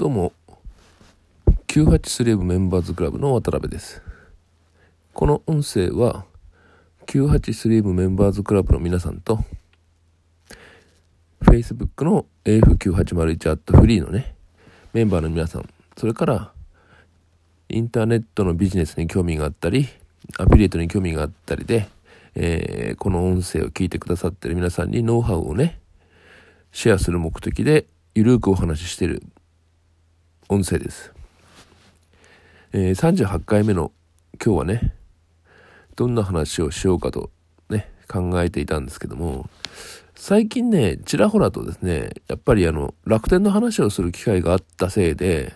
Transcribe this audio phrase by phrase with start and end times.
[0.00, 0.32] どうも、
[1.66, 4.00] 98スレーブメンバーズクラブの渡辺です。
[5.12, 6.24] この音声は、
[7.04, 9.44] 98スレーブメンバーズクラブの皆さんと、
[11.42, 14.34] Facebook の AF9801 アットフリーのね、
[14.94, 15.68] メンバーの皆さん、
[15.98, 16.52] それから、
[17.68, 19.86] インターネットのビジネスに興味があったり、
[20.38, 21.90] アフィリエイトに興味があったりで、
[22.36, 25.78] えー、この音声を聞いてくださってる皆さんにノウハウをね、
[26.72, 29.22] シェアする目的で、ゆるくお話ししてる
[30.52, 31.12] 音声です。
[32.72, 33.92] えー、38回目の
[34.44, 34.94] 今日はね、
[35.94, 37.30] どんな話をしようかと
[37.68, 39.48] ね、考えていたんですけども、
[40.16, 45.52] 最近ね、ちらほらとですね、やっぱりあの、楽天の話をする機会があったせいで、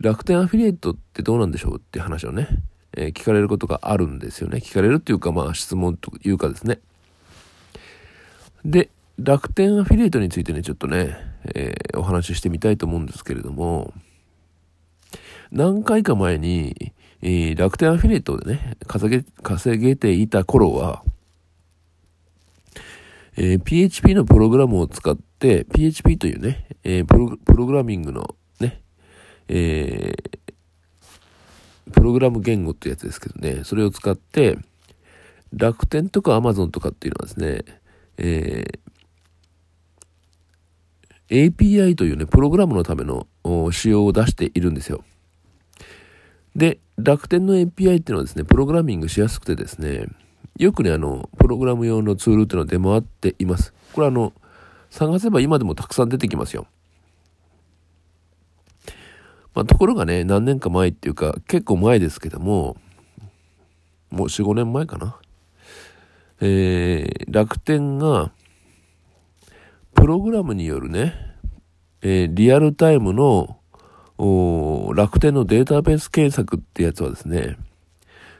[0.00, 2.48] 楽天アフィリエイトってどうなんでしょうって話をね、
[2.96, 4.60] えー、聞かれることがあるんですよね。
[4.64, 6.80] 聞かれるっていうか、まあ質問というかですね。
[8.64, 8.88] で、
[9.18, 13.92] 楽天アフィリエイトについてね、ちょっとね、えー、お話ししてみたいと思うんですけれども、
[15.50, 21.02] 何回か前に、えー、楽天アフィリエイトでね、稼げ、稼げていた頃は、
[23.36, 28.82] えー、PHP のプログラムを使って、PHP というね、えー、プロプログラミングのね、
[29.48, 34.58] えー、プログラム言語ってやつですけどね、それを使って、
[35.54, 37.80] 楽天とか Amazon とかっていうのはですね、
[38.18, 38.87] えー、
[41.28, 43.26] API というね、プログラムのための
[43.72, 45.04] 仕様を出しているんですよ。
[46.56, 50.06] で、楽天の API っていうのはですね、プログラミングしやすくてですね、
[50.58, 53.72] よくね、あの、プログラム用のツールっていうのは出回っています。
[53.92, 54.32] これあの、
[54.90, 56.66] 探せば今でもたくさん出てきますよ。
[59.54, 62.76] まあ、ところがね、何年か前っていうか、結構前ですけども、
[64.10, 65.16] もう4、5年前かな。
[66.40, 68.32] えー、楽天が、
[69.98, 71.14] プログラムによるね、
[72.02, 73.58] えー、リアルタイムの
[74.94, 77.56] 楽天のデータベース検索ってやつはですね、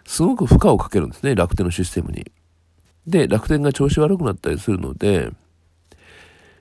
[0.07, 2.31] すごく負荷をかけるんですね、楽天のシステムに。
[3.07, 5.31] で、楽天が調子悪くなったりするので、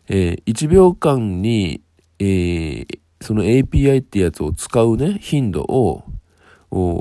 [0.07, 1.81] えー、1秒間に、
[2.19, 6.03] えー、その API ってやつを使うね、頻度を、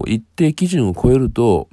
[0.07, 1.69] 一定基準を超えると、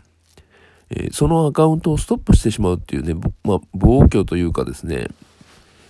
[0.89, 5.07] えー、そのアカウントをストップしてしまうっていうね、まあ、暴挙というかですね、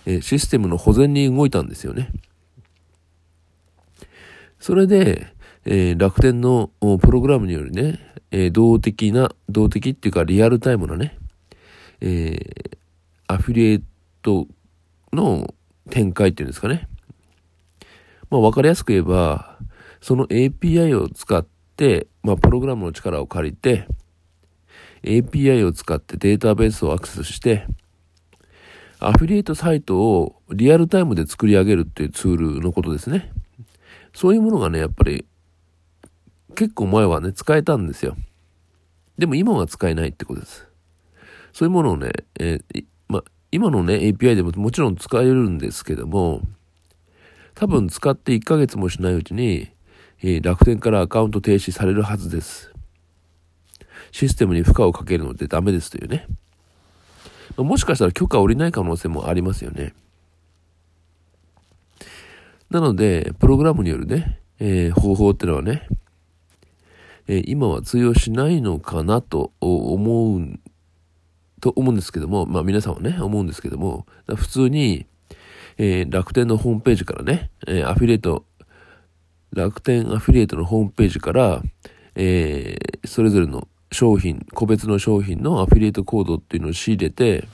[0.06, 2.10] えシステムの保全に動いたんですよね。
[4.58, 5.26] それで、
[5.66, 6.70] え、楽天の
[7.00, 8.00] プログラムによるね、
[8.30, 11.18] え、動的な、動的っていうかリアルタイムなね、
[12.00, 12.78] えー、
[13.28, 13.82] アフィリエイ
[14.22, 14.46] ト
[15.12, 15.54] の
[15.90, 16.88] 展開っていうんですかね。
[18.30, 19.58] まあわかりやすく言えば、
[20.00, 23.86] その API を使って、まあプログラムの力を借りて、
[25.02, 27.66] API を使ってデータベースをアクセスして、
[29.06, 33.32] アフィリエイトサイトをリアルタイムで作り上げるっていうツールのことですね。
[34.14, 35.26] そういうものがね、やっぱり
[36.54, 38.16] 結構前はね、使えたんですよ。
[39.18, 40.66] でも今は使えないってことです。
[41.52, 42.10] そういうものをね、
[42.40, 43.22] えー、ま
[43.52, 46.40] 今のね、API でももちろん使えるんですけども、
[47.54, 49.70] 多分使って1ヶ月もしないうちに、
[50.22, 52.72] えー、楽天からアカウント停止されるはずです。
[54.12, 56.26] システムに負荷をかけるのでダメですというね。
[57.56, 59.94] もしかしたら許可下りない可能性もありますよね。
[62.70, 65.86] なので、プログラムによるね、えー、方法ってのはね、
[67.28, 70.58] えー、今は通用しないのかなと思う、
[71.60, 75.06] と思うんですけども、まあ皆さんはね、思うんですけども、普通に、
[75.78, 78.44] えー、楽天のホームページからね、えアフィリエイト、
[79.52, 81.62] 楽天アフィリエイトのホームページから、
[82.16, 87.46] えそれぞれの商品、個別の商品のアフィリエイトコードっていうのを仕入れて、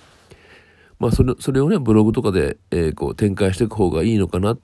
[0.99, 4.57] まあそれ、それをね、ブログとかで、えー、こう展開していく方がいいのかな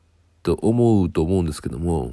[0.43, 2.13] と思うと思うんですけども、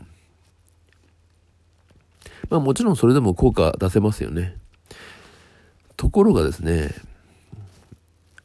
[2.49, 4.57] まあもちろんそれでも効果出せますよね。
[5.95, 6.93] ところがですね、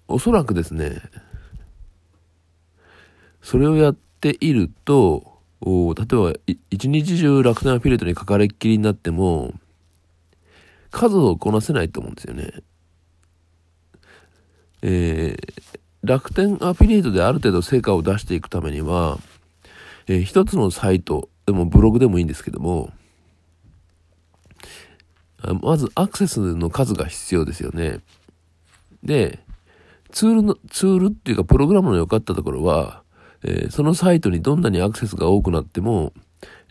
[0.07, 1.03] おそらくですね、
[3.43, 6.33] それをやっていると、例えば
[6.71, 9.53] 一日中楽天アフィリエイトにかかれっきりになっても、
[10.91, 12.53] 数をこなせないと思うんですよね。
[14.83, 15.53] えー、
[16.03, 19.19] 楽天アフィリエイトである程度成果を出していくためには、
[20.07, 22.93] えー、一つのサイト、でもブログでもいいんですけども、
[25.63, 28.01] まずアクセスの数が必要ですよね。
[29.05, 29.39] で、
[30.11, 33.03] ツールの、ツールっていうかプログラムの良かったところは、
[33.45, 36.13] えー、そのサイトにどんなにアクセスが多くなっても、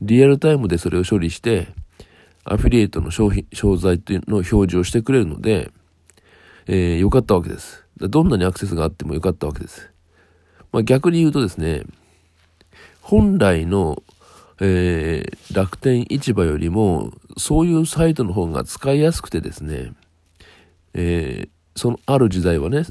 [0.02, 1.68] リアルタイムでそれを処理して、
[2.50, 5.72] アフィリエイトの商品、商材っていうのを表示をしてくれるので、
[6.68, 7.86] えー、よかったわけです。
[7.98, 9.92] どんなにアクセスがあってもよかったわけです。
[10.72, 11.84] まあ、逆に言うとですね、
[13.02, 14.04] 本来の
[14.60, 19.94] えー、楽天市場よりも、そういうサイトの方が使いやすくてですね、
[20.94, 22.84] えー、そのある時代はね、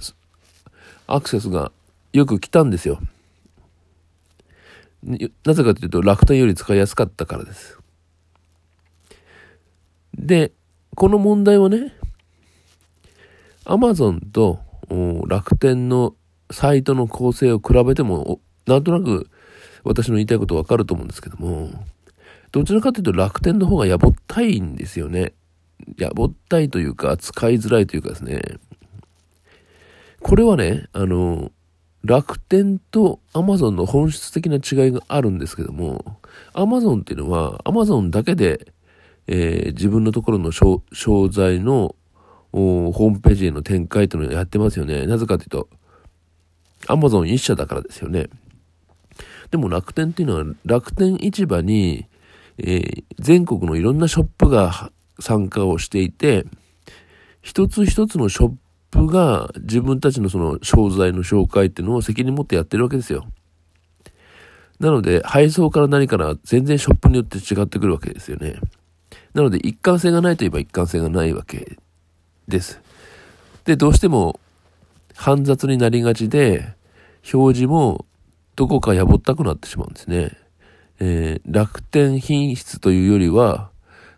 [1.09, 1.73] アクセスが
[2.13, 3.01] よく来たんですよ。
[5.45, 7.76] なぜかというと楽天より使いやすかったからです。
[10.17, 10.53] で、
[10.95, 11.93] この問題はね、
[13.65, 14.61] アマゾンと
[15.27, 16.15] 楽天の
[16.51, 19.29] サイトの構成を比べても、なんとなく
[19.85, 21.71] 私の言いたいことわかると思うんですけども、
[22.53, 25.35] どちらかというと楽天の方がやぼったいんですよね。
[25.99, 28.41] やぼったいというか、使いづらいというかですね。
[30.21, 31.53] これはね、あの、
[32.03, 36.21] 楽天とアマゾンの本質的な違いがあるんですけども、
[36.53, 38.73] アマゾンっていうのは、アマゾンだけで、
[39.27, 40.83] えー、自分のところの商
[41.29, 41.95] 材の
[42.53, 45.07] ホームページへの展開というのをやってますよね。
[45.07, 45.69] なぜかというと、
[46.87, 48.29] アマゾン一社だからですよね。
[49.51, 52.07] でも楽天っていうのは楽天市場に、
[52.59, 54.91] えー、全国のいろんなショップが
[55.21, 56.47] 参加をしていて、
[57.43, 58.53] 一つ一つのショッ
[58.91, 63.27] プが自分たちのその商材の紹介っていうのを責任持ってやってるわけですよ。
[64.79, 68.57] なので、配送から何から全然ショップによって違ってくるわけですよね。
[69.37, 71.77] なので、一貫性がないといえば一貫性がないわけ
[72.49, 72.81] です。
[73.67, 74.41] で、どうしても
[75.15, 76.73] 煩雑になりがちで、
[77.35, 78.07] 表示も
[78.57, 80.31] どこかやぼったくなってしまうんですね。
[81.01, 83.69] えー、楽天品質というよりは、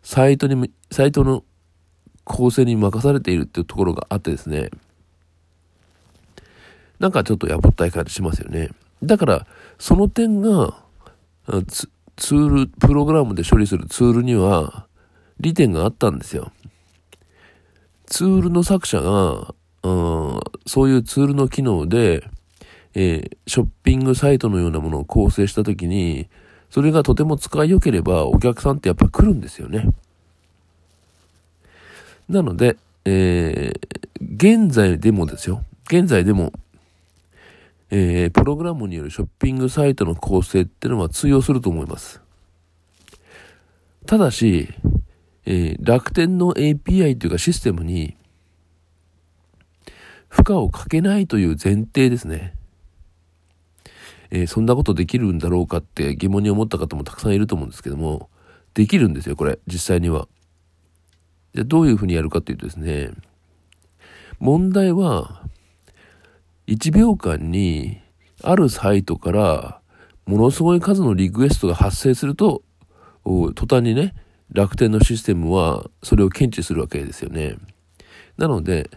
[0.05, 1.43] サイトに、サイトの
[2.23, 4.71] 構成に任されているっていうところがあってですね、
[7.00, 8.71] なんかちょっとやぼったい感じしますよね。
[9.03, 9.47] だから、
[9.81, 10.85] その点が、
[11.67, 14.87] ツール、プログラムで処理するツールには、
[15.40, 16.52] 利点があったんですよ。
[18.06, 22.29] ツールの作者が、うん、そういうツールの機能で、
[22.94, 26.29] えー、ショッピングサイトのようなものを構成したときに、
[26.70, 29.88] それがとても使い良ければお客さんってやっぱ来るんですよね。
[32.29, 35.64] なので、えー、現在でもですよ。
[35.87, 36.52] 現在でも、
[37.90, 42.20] えー、プログラムによるショッピングサイトの構成ってのは通用すると思います。
[44.06, 44.69] ただし、
[45.50, 48.19] えー、楽天の API というかシステムに
[50.29, 52.55] 負荷をかけないという前提ですね。
[54.31, 58.29] えー、そんなことできるんだろうかって疑問に思った方もたくさんいると思うんですけども、
[58.75, 60.29] できるんですよ、これ、実際には。
[61.55, 63.12] じゃどういうふうにやるかっていうとですね、
[64.41, 65.49] 問題は、
[66.67, 68.03] 1秒間に
[68.43, 69.81] あるサイトから
[70.27, 72.62] ものすごい数のリクエストが発生すると、
[73.25, 74.15] 途端にね、
[74.53, 77.56] 楽天のシステムはそれを検知するわけですよね。
[78.37, 78.91] なので、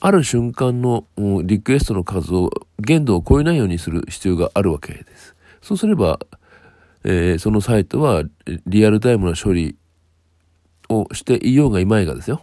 [0.00, 1.06] ある瞬間の
[1.44, 5.34] リクエストの数を限度を超えないようにする必要があるわけです。
[5.62, 6.20] そうすれば、
[7.04, 8.24] えー、そのサイトは
[8.66, 9.76] リアルタイムな処理
[10.88, 12.42] をしていようがいまいがですよ。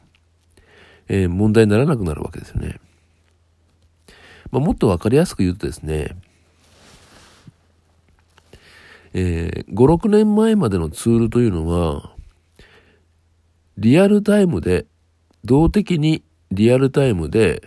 [1.10, 2.80] えー、問題にならなくなるわけですよね。
[4.52, 6.16] まあ、もっとわかりやすく言うとですね、
[9.14, 12.16] えー、5、6年前までのツールというのは、
[13.78, 14.86] リアルタイムで、
[15.46, 17.62] 動的にリアルタイムで、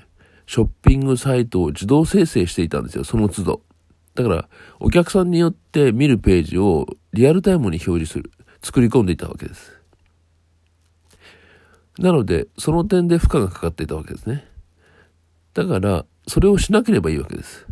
[0.46, 3.62] ショッピングサイトを自動生成していたんですよ、その都度。
[4.14, 4.48] だから、
[4.81, 8.30] お客さんによって見るページをリアルタイムに表示する、
[8.62, 9.73] 作り込んでいたわけです。
[11.99, 14.47] なので、その点で負荷がかかっていたわけですね。
[15.54, 17.66] だから、それをしなければいいわけです。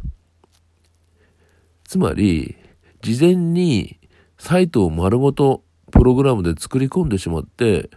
[1.85, 2.57] つまり、
[3.05, 3.99] 事前に
[4.39, 7.91] サイトを丸ごとプログラムで作り込んでしまって、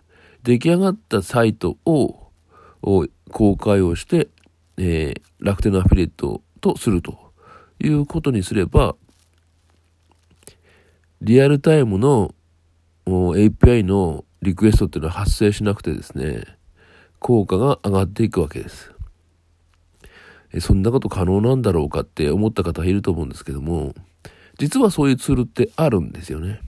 [0.43, 2.29] 出来上がったサイトを
[3.31, 4.27] 公開をして、
[4.75, 7.31] えー、楽天のアフィリエイトとすると
[7.81, 8.97] いうことにすれば、
[11.21, 12.35] リアルタイムの
[13.05, 16.43] API のリクエストっていうのは発生しなくてですね、
[17.19, 18.91] 効果が上がっていくわけです。
[20.59, 23.95] そんなこと可能なんだろうかって思った方いると思うんですけども、
[24.57, 26.61] 実はそういうツールってあるんですよね。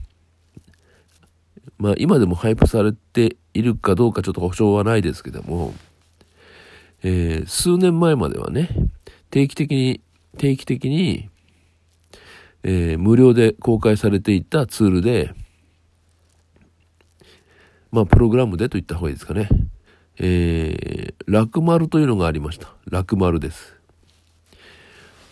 [1.78, 5.74] まあ今でも配布されているかどうかちょっと保証はないですけども、
[7.02, 8.68] えー、数年前まではね、
[9.30, 10.00] 定期的に、
[10.36, 11.30] 定期的に、
[12.62, 15.34] えー、無料で公開されていたツールで、
[17.90, 19.48] まあ、プログラムでと言った方がいいですかね。
[20.18, 22.68] えー、ラクマルというのがありました。
[22.86, 23.74] ラクマルです。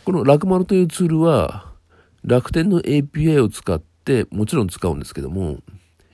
[0.05, 1.71] このラクマルというツールは、
[2.25, 5.59] 楽天の API を使ってもちろん使うんですけども、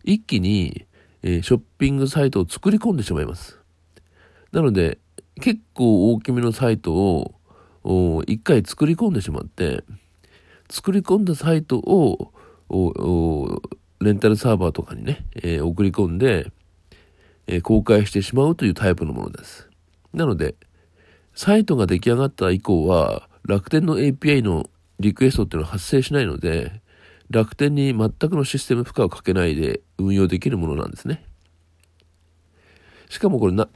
[0.04, 0.86] 一気に、
[1.22, 3.58] えー、ショッピングサイトを作り込んでしまいます。
[4.52, 4.98] なので、
[5.40, 6.92] 結構大きめのサイト
[7.82, 9.84] を一回作り込んでしまって、
[10.70, 12.32] 作り込んだサイトを
[14.00, 16.52] レンタルサーバーとかにね、えー、送り込んで、
[17.46, 19.68] えー、公開してしまうというタイプのものです。
[20.12, 20.54] なので、
[21.34, 24.66] サイトが出来上がった以降は、楽天の API の
[25.00, 26.80] リクエストっていうのは発生しないので、
[27.30, 31.24] 楽天に全くのシステム負荷をかけないで運用できるものなんですね。
[33.08, 33.68] しかもこれな、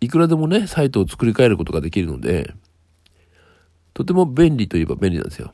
[0.00, 2.54] いくらでもね、サイトを作り変えることができるので、
[3.94, 5.52] とても便利といえば便利なんですよ。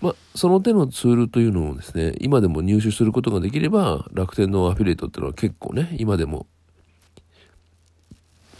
[0.00, 6.46] まあ、その手のツールというのをですね、今でも入手することができれば、楽天のアフィリエイトっていうのは結構ね、今でも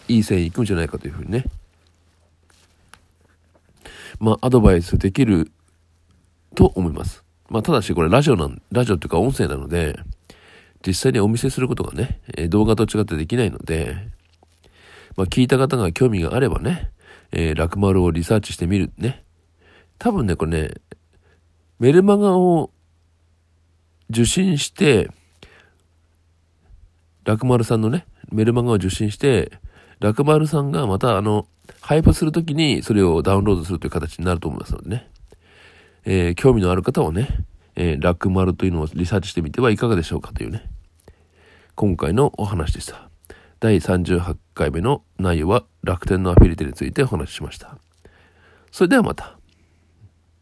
[0.09, 1.45] いい線いくんじゃないかというふうにね、
[4.21, 5.51] まあ、アドバイスできる
[6.55, 7.25] と思います。
[7.49, 9.99] まあ、ただしこれラジオなん、ラジオっていうか音声なので、
[10.87, 13.97] 実際にお見せすることがね、動画と違ってできないので、
[15.17, 16.91] まあ、聞いた方が興味があればね、
[17.33, 19.25] えー、ラクマルをリサーチしてみるね。
[19.99, 20.75] 多分ね、これね、
[21.79, 22.71] メルマガを
[24.11, 25.11] 受信して、
[27.25, 29.53] ラクマルさんのね、メルマガを受信して、
[30.01, 31.47] ラクマルさんがまたあの、
[31.81, 35.09] 配布するときにそれをダウンロードするという形になると思いますのでね。
[36.07, 37.29] えー、興味のある方はね、
[37.77, 40.69] えー、ラクマルというのをリサーチしてみてはいかがでしょうかというね、
[41.75, 43.09] 今回のお話でした。
[43.61, 47.79] 第38回目の内容は楽天のアフィリテについてお話ししました。
[48.71, 49.34] それではまた。